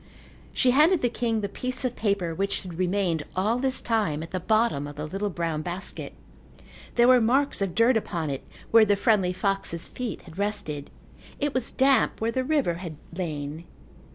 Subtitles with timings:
[0.51, 4.31] She handed the king the piece of paper which had remained all this time at
[4.31, 6.13] the bottom of the little brown basket.
[6.95, 8.41] There were marks of dirt upon it
[8.71, 10.89] where the friendly fox's feet had rested.
[11.39, 13.65] It was damp where the river had lain.